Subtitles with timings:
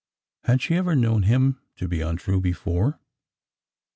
[0.45, 2.99] Had she ever known him to be untrue before?